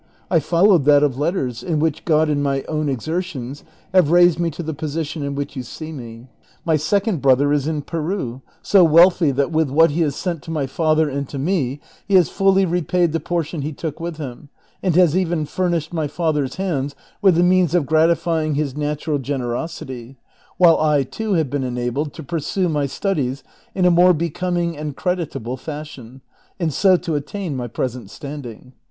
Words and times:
I 0.31 0.39
followed 0.39 0.85
that 0.85 1.03
of 1.03 1.19
letters, 1.19 1.61
in 1.61 1.77
which 1.79 2.05
God 2.05 2.27
and 2.27 2.41
my 2.41 2.63
own 2.63 2.89
exertions 2.89 3.63
have 3.93 4.09
raised 4.09 4.39
me 4.39 4.49
to 4.49 4.63
the 4.63 4.73
posi 4.73 5.05
tion 5.05 5.21
in 5.21 5.35
which 5.35 5.55
yon 5.55 5.61
see 5.61 5.91
me. 5.91 6.25
My 6.65 6.75
second 6.75 7.21
brother 7.21 7.53
is 7.53 7.67
in 7.67 7.83
Peru, 7.83 8.41
so 8.63 8.83
wealthy 8.83 9.29
that 9.29 9.51
with 9.51 9.69
what 9.69 9.91
he 9.91 10.01
has 10.01 10.15
sent 10.15 10.41
to 10.41 10.49
my 10.49 10.65
father 10.65 11.07
and 11.07 11.29
to 11.29 11.37
me 11.37 11.81
he 12.07 12.15
has 12.15 12.29
fully 12.29 12.65
repaid 12.65 13.11
the 13.11 13.19
portion 13.19 13.61
he 13.61 13.73
took 13.73 13.99
with 13.99 14.17
him, 14.17 14.49
and 14.81 14.95
has 14.95 15.15
even, 15.15 15.45
furnished 15.45 15.93
my 15.93 16.07
father's 16.07 16.55
hands 16.55 16.95
with 17.21 17.35
the 17.35 17.43
means 17.43 17.75
of 17.75 17.85
gratifying 17.85 18.55
his 18.55 18.75
natural 18.75 19.19
generosity, 19.19 20.17
while 20.57 20.79
I 20.79 21.03
too 21.03 21.33
have 21.33 21.51
been 21.51 21.63
enabled 21.63 22.13
to 22.15 22.23
pursue 22.23 22.67
my 22.67 22.87
studies 22.87 23.43
in 23.75 23.85
a 23.85 23.91
more 23.91 24.13
becoming 24.13 24.75
and 24.75 24.95
creditable 24.95 25.57
fashion, 25.57 26.21
and 26.59 26.73
so 26.73 26.97
to 26.97 27.13
attain 27.13 27.55
my 27.55 27.67
present 27.67 28.09
standing. 28.09 28.73